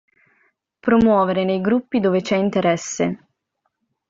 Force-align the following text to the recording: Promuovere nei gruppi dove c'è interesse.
Promuovere 0.79 1.43
nei 1.43 1.61
gruppi 1.61 1.99
dove 1.99 2.21
c'è 2.21 2.35
interesse. 2.35 3.27